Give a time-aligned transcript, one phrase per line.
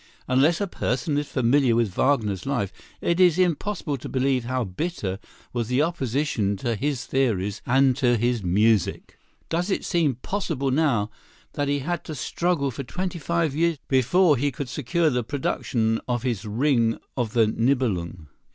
[0.27, 5.19] Unless a person is familiar with Wagner's life, it is impossible to believe how bitter
[5.53, 9.19] was the opposition to his theories and to his music.
[9.47, 11.11] Does it seem possible now
[11.53, 16.01] that he had to struggle for twenty five years before he could secure the production
[16.07, 18.25] of his "Ring of the Nibelung"?